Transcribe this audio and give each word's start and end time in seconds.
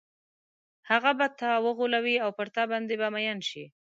هغه 0.89 1.11
به 1.17 1.27
تا 1.39 1.51
وغولوي 1.65 2.15
او 2.23 2.29
پر 2.37 2.47
تا 2.55 2.63
باندې 2.71 2.93
به 3.01 3.07
مئین 3.15 3.39
شي. 3.49 3.65